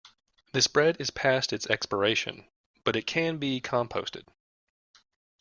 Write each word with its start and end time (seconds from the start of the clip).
This 0.51 0.65
bread 0.65 0.97
is 0.99 1.11
past 1.11 1.53
its 1.53 1.67
expiration, 1.67 2.47
but 2.83 2.95
it 2.95 3.05
can 3.05 3.37
be 3.37 3.61
composted. 3.61 4.25